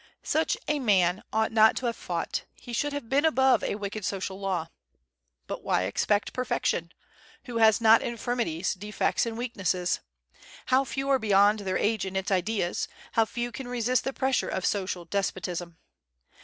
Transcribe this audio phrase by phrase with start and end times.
[0.23, 4.03] Such a man ought not to have fought; he should have been above a wicked
[4.03, 4.69] social law.
[5.45, 6.91] But why expect perfection?
[7.43, 9.99] Who has not infirmities, defects, and weaknesses?
[10.65, 14.49] How few are beyond their age in its ideas; how few can resist the pressure
[14.49, 15.77] of social despotism!